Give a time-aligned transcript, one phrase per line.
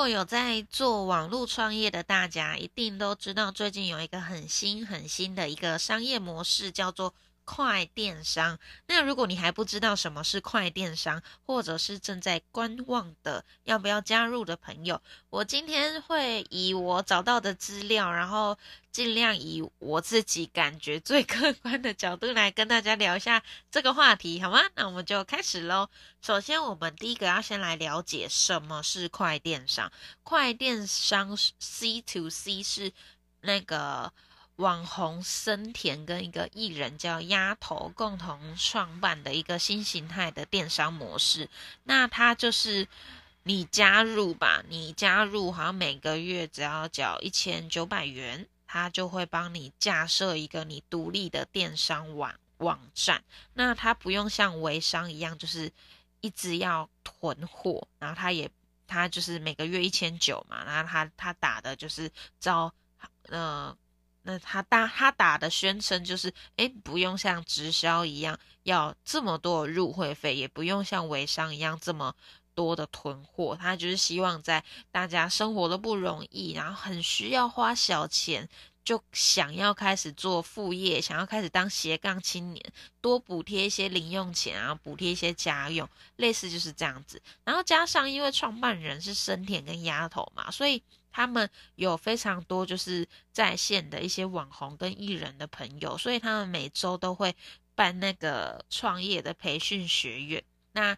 [0.00, 7.12] 果有在做网络创业的大家，一定都知道最近有一个很新很新的一个商业模式，叫做。
[7.52, 18.56] 快电商，那如果你还不知道什么是快电商，或者是正在观望的要不要加入的朋友，我今天会以我找到的资料，然后
[18.92, 24.60] 尽量以我自己感觉最客观的角度来跟大家聊一下这个话题，好吗？
[24.76, 25.88] 那我们就开始喽。
[26.22, 29.90] 首先，我们第一个要先来了解什么是快电商。
[30.22, 32.92] 快电商 C to C 是
[33.40, 34.12] 那个。
[34.60, 41.48] 网红森田跟一个艺人叫丫头共同创办的一个新形态的电商模式，
[41.84, 42.86] 那它就是
[43.44, 53.24] 你加入吧，你加入好像每个月只要缴一千九百元，它就会帮你架设一个你独立的电商网网站。
[53.54, 55.72] 那它不用像微商一样，就是
[56.20, 58.50] 一直要囤货，然后它也
[58.86, 62.70] 它就是每个月一千九嘛，然后它它打的就是招
[63.28, 63.74] 呃。
[64.30, 72.14] 那他打他打的宣称就是，哎，不用像直销一样要这么多入会费，也不用像微商一样这么
[72.54, 73.56] 多的囤货。
[73.60, 78.48] 他就是希望在大家生活都不容易，然后很需要花小钱，
[78.84, 87.20] 就想要开始做副业，想要开始当斜杠青年，多补贴一些零用钱啊，补贴一些家用，类似就是这样子。
[87.42, 90.80] 然后加上因为创办人是生田跟丫头嘛，所以。
[91.12, 97.34] 他们有非常多就是在线的一些网红跟艺人的朋友，所以他们每周都会
[97.74, 100.42] 办那个创业的培训学院。
[100.72, 100.96] 那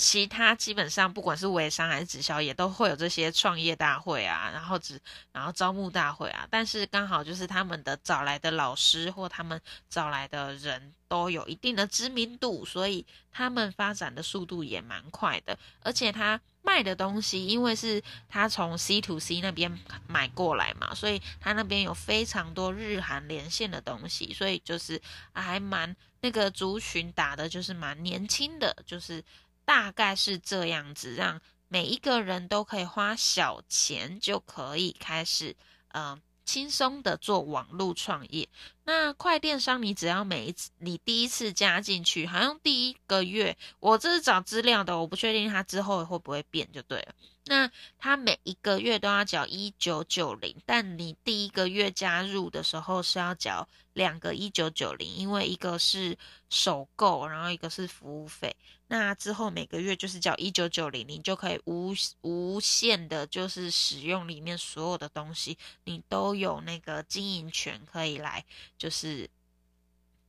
[0.00, 4.98] 其他基本上不管是微商还是直销，也都会有这些创业大会啊，然后只
[5.32, 6.46] 然后招募大会啊。
[6.48, 9.60] 但是刚好就是他们的找来的老师或他们
[9.90, 16.40] 找来的人都有一定的知名度，所以他们发展的速度也蛮快的，而且他。
[16.60, 25.00] 卖的东西，因为是他从 C to C 那边买过来嘛，所以他那边有非常多日韩连线的东西，所以就是
[25.32, 29.24] 还蛮那个族群打的就是蛮年轻的，就是
[29.68, 35.54] 大概是这样子，让每一个人都可以花小钱就可以开始，
[35.88, 36.18] 嗯。
[36.48, 38.48] 轻松的做网络创业，
[38.88, 47.14] 那快电商你只要每一次你第一次加进去，好像第一个月，我这是找资料的，我不确定它之后会不会变就对了。
[47.44, 56.16] 那它每一个月都要缴一九九零，但你第一个月加入的时候是要缴两个一九九零，因为一个是
[56.48, 58.56] 首购，然后一个是服务费。
[58.90, 68.42] 那之后每个月就是缴一九九零，你就可以无无限的，就是使用里面所有的东西，你都有那个经营权可以来，
[68.78, 69.28] 就是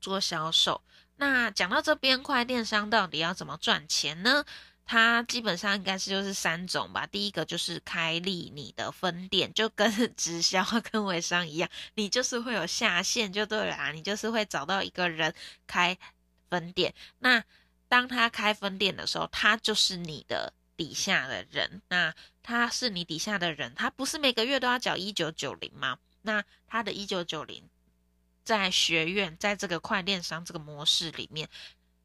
[0.01, 0.81] 做销售。
[1.17, 4.43] 那讲到这边，快电商到底要怎么赚钱呢？
[4.85, 7.05] 它基本上应该是就是三种吧。
[7.05, 15.31] 第一个就是开立你的分店，就跟 直销跟微商一样，你就是会有下线就对了啊，你就是会找到一个人
[15.67, 15.95] 开
[16.49, 16.91] 分店。
[17.19, 17.43] 那
[17.87, 21.81] 当他开分店的时候，他就是你的底下的人。
[21.89, 22.11] 那
[22.41, 25.99] 他是你底下的人，他不是每个月都要缴一九九零吗？
[26.23, 27.63] 那他的一九九零，
[28.43, 31.47] 在学院，在这个快电商这个模式里面，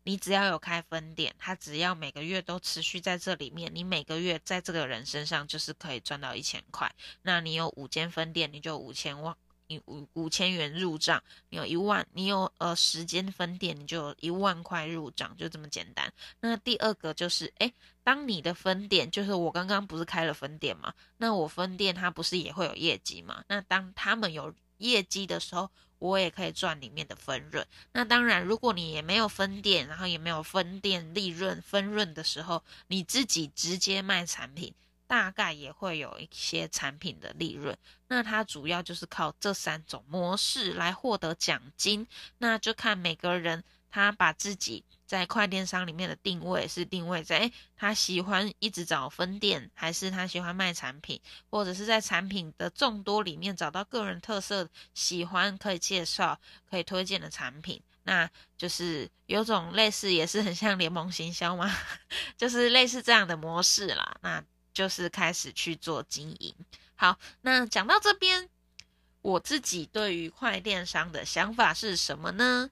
[0.02, 6.94] 你只要有开分店，他只要每个月都持续在这里面，你每个月在这个人身上就是可以赚到一千块。
[7.22, 9.36] 那你有五间分店，你就五千万。
[9.66, 16.12] 你五五千元入账，你有一万，你有呃十间分店，你就一万块入账，就这么简单。
[16.40, 17.72] 那第二个就是，哎，
[18.02, 20.92] 当你的分店，就是我刚刚不是开了分店嘛？
[21.16, 23.42] 那我分店它不是也会有业绩嘛？
[23.48, 27.66] 那当他们有业绩的时候，我也可以赚里面的分润。
[27.92, 34.74] 那当然，如果你也没有分店，然后也没有分店利润分润的时候，你自己直接卖产品。
[35.06, 37.76] 大概也会有一些产品的利润，
[38.08, 42.08] 那它主要就是靠这三种模式来获得奖金。
[42.38, 44.82] 那就看每个人他把自己
[45.14, 56.36] 在快电商里面的定位是定位在，诶他喜欢一直找分店，还是他喜欢卖产品，或者是在产品的众多里面找到个人特色，喜欢可以介绍、
[56.68, 58.28] 可以推荐的产品，那
[58.58, 61.72] 就是有种类似，也是很像联盟行销嘛，
[62.36, 64.16] 就是类似这样的模式啦。
[64.20, 66.52] 那就是开始去做经营。
[66.96, 68.48] 好，那讲到这边，
[69.22, 72.68] 我自己对于快电商的想法是什么呢？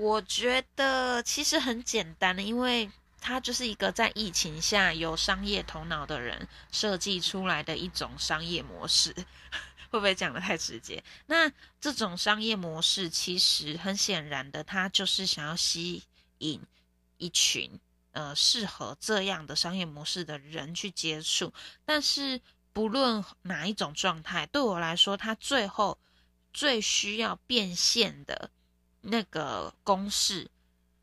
[0.00, 9.14] 我觉得其实很简单的，因为它就是一个在疫情下有商业头脑的人设计出来的一种商业模式。
[9.90, 11.02] 会不会讲的太直接？
[11.26, 11.50] 那
[11.80, 16.02] 这种商业模式其实很显然的，它就是想要吸
[16.38, 16.62] 引
[17.18, 17.78] 一群
[18.12, 21.52] 呃适合这样的商业模式的人去接触。
[21.84, 22.40] 但是
[22.72, 25.98] 不论哪一种状态，对我来说，它最后
[26.54, 28.50] 最需要变现的
[29.02, 30.50] 那个公式。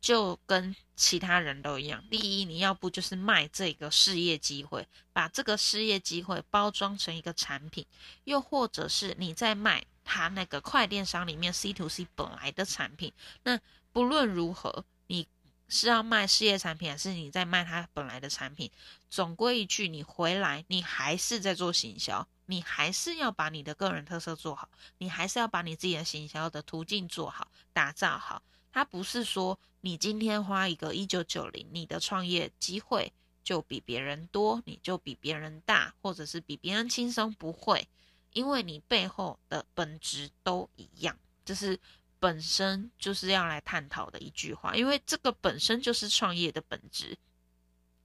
[0.00, 7.84] 就跟其他人都一样，第一，你要不就是卖这个事业机会，把这个事业机会包装成一个产品，
[8.22, 13.12] 又或者是你在卖他那个快电商里面 C to C 本来的产品。
[13.42, 13.58] 那
[13.92, 15.26] 不论如何，你
[15.68, 18.70] 是要卖事业产品，还是你在卖他本来的产品，
[19.10, 24.68] 总归一句，你回来你还是在做行销，你还是要把你的个人特色做好，
[24.98, 28.42] 你还是要把你自己的行销的途径做好，打造好。
[28.72, 33.12] 它不是说你今天花一个一九九零，你的创业机会
[33.42, 37.88] 就比别人多，你就比别人大，或者是比别人轻松，不会，
[38.32, 41.78] 因为你背后的本质都一样，这是
[42.18, 47.16] 本身就是要来探讨的一句话，因为这个本身就是创业的本质，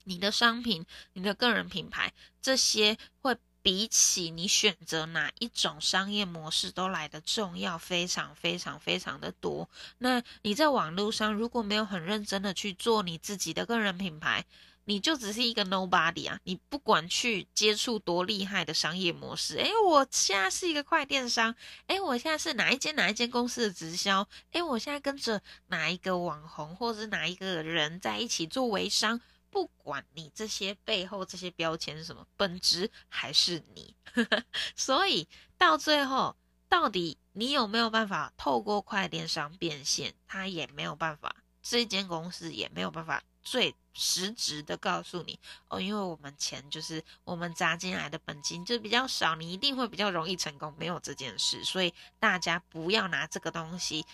[0.04, 3.36] 你的商品、你的个人品牌这些会。
[3.64, 9.70] 比起你选择哪一种商业模式都来的重要，非常非常非常的多。
[9.96, 14.44] 那你在网络上如果没有很认真的去做你自己的个人品牌，
[14.84, 16.38] 你就只是一个 nobody 啊！
[16.44, 21.54] 你不管去接触多厉害的商业模式，诶，我现在是一个快电商，
[21.86, 29.20] 诶，我现在是哪一间哪一间公司的直销，诶，我现在跟着哪一个网红或者是哪一个人在一起做微商。
[29.50, 33.94] 不管你这些背后这些标签是什么，本质还是你。
[34.74, 36.34] 所以到最后，
[36.68, 40.12] 到底你有没有办法透过快电商变现？
[40.26, 45.38] 他也没有办法，这间公司也没有办法最实质的告诉你
[45.68, 50.74] 哦，因为我们钱就是我们砸进来的本金就比较少，你一定会比较容易成功。
[50.78, 54.04] 没有这件事，所以大家不要拿这个东西。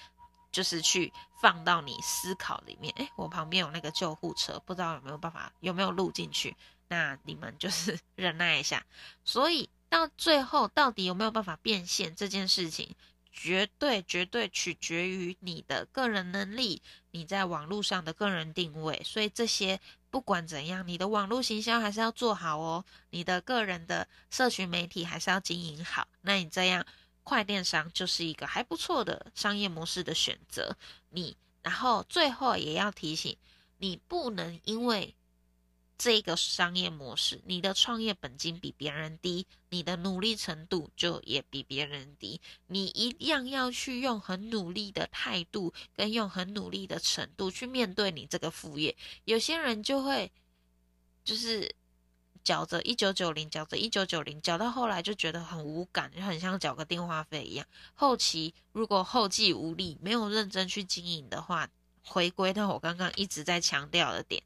[0.53, 6.57] 就是去放到你思考里面，诶，我旁边有那个救护车，不知道有没有办法，有没有录进去？
[6.89, 8.85] 那你们就是 忍耐一下。
[9.25, 12.97] 所以到最后，到底有没有办法变现这件事情，
[13.33, 19.01] 绝对绝对取决于你的个人能力，你在网络上的个人定位。
[19.05, 19.81] 所以这些
[20.11, 26.09] 不管怎样，你的网络行销还是要做好哦，你的个人的社群媒体还是要经营好。
[26.23, 26.85] 那你这样。
[27.23, 30.77] 快电商就是一个还不错的商业模式的选择。
[31.11, 33.37] 你，然后最后也要提醒
[33.77, 35.15] 你，不能因为
[36.01, 42.41] 这个商业模式，你的创业本金比别人低，你的努力程度就也比别人低。
[42.69, 48.97] 你一样要去用很努力的态度，跟用很努力的程度去面对你这个副业。
[49.27, 50.33] 有些人就会，
[51.23, 51.71] 就是。
[52.43, 57.67] 缴着一九九零，缴着一九九零，缴到后来就觉得很无感，就很像缴个电话费一样。
[57.95, 61.69] 后期如果后继无力，没有认真去经营的话，
[62.03, 64.43] 回归到我刚刚一直在强调的点，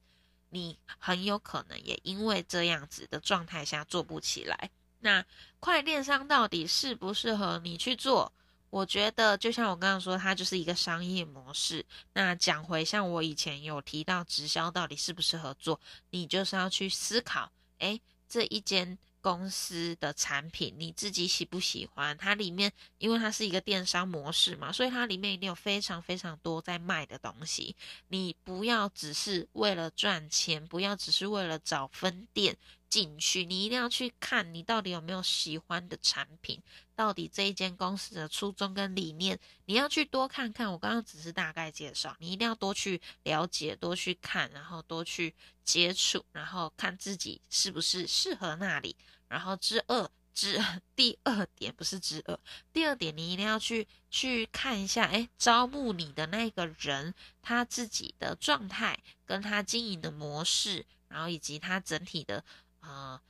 [0.55, 4.71] 你很有可能也因为这样子的状态下做不起来。
[5.01, 5.23] 那
[5.59, 8.33] 快电商到底适不适合你去做？
[8.71, 11.85] 我觉得就像我刚刚说，它就是一个商业模式。
[12.13, 15.81] 那讲回像我以前有提到直销到底适不适合做，
[16.11, 17.53] 你就是要去思考。
[17.79, 22.15] 诶，这一间公司的产品你自己喜不喜欢？
[22.19, 27.75] 它里面因为它是一个电商模式嘛，所以它里面一定有非常非常多在卖的东西。
[28.09, 32.55] 你不要只是为了赚钱，不要只是为了找分店。
[32.95, 36.63] 进去，你一定要去看，你到底有没有喜欢的产品，
[36.95, 40.71] 到底这一间公司的初衷跟理念，你要去多看看。
[40.71, 45.35] 我刚刚只是大概介绍，你一定要多去了解，多去看，然后多去
[45.65, 48.95] 接触，然后看自己是不是适合那里。
[49.27, 52.39] 然后之二之第二点不是之二，
[52.73, 58.97] 第二点你一定要去去看一下，哎，招募你的那个人他自己的状态，
[59.27, 62.45] 跟他经营的模式，然后以及他整体的。
[62.87, 63.21] 呃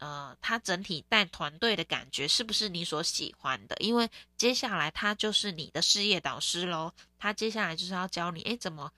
[0.00, 3.76] 呃，他整体带团队的感觉是不是你所喜欢的？
[3.80, 8.92] 因为接下来他就是你的事业导师喽，他接下来就是要教你，哎，怎么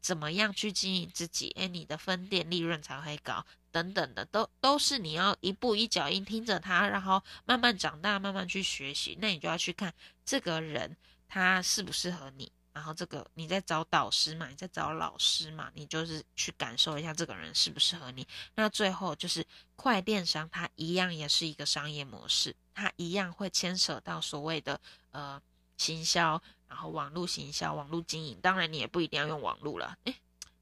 [0.00, 9.16] 怎么样去经营自己，哎，你的分店利润才会高，等等的，都都是你要一步一脚印听着他，然后慢慢长大，慢慢去学习。
[9.20, 10.96] 那你就要去看这个人
[11.28, 12.50] 他适不适合你。
[12.72, 18.26] 然后这个你在找导师嘛，你在找老师嘛，你就是去感受一下这个人适不适合你。
[18.54, 19.44] 那最后就是
[19.76, 25.40] 快电商，它一样也是一个商业模式，它一样会牵扯到所谓的呃
[25.76, 28.38] 行销，然后网络行销、网络经营。
[28.40, 30.14] 当然你也不一定要用网络了，诶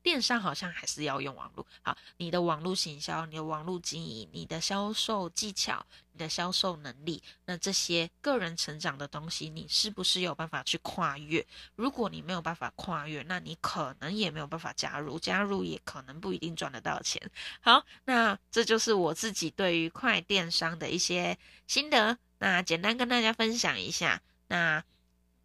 [0.02, 1.66] 电商好像还是要用网络。
[1.82, 11.46] 好，你的网络行销、你的网络经营、你的销售技巧、你的销售能力，那这些个人成长的东西，你是不是有办法去跨越？
[11.76, 17.20] 如果你没有办法跨越，那你可能也没有办法加入，加入也可能不一定赚得到钱。
[17.60, 21.36] 好，那这就是我自己对于快电商的一些
[21.66, 24.22] 心得，那简单跟大家分享一下。
[24.48, 24.82] 那。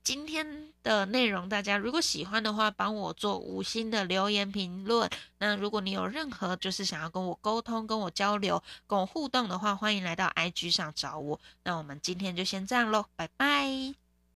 [0.04, 0.46] 今天
[0.84, 5.10] 的内容，大家如果喜欢的话，帮我做五星的留言评论。
[5.40, 11.40] 那如果你有任何就是想要跟我沟通、跟我交流、跟我互动的话，欢迎来到 IG 上找我。
[11.64, 14.03] 那我们今天就先这样喽，拜拜。